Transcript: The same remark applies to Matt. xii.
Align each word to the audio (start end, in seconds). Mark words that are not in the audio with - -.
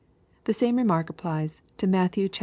The 0.45 0.53
same 0.55 0.77
remark 0.77 1.11
applies 1.11 1.61
to 1.77 1.85
Matt. 1.85 2.15
xii. 2.15 2.31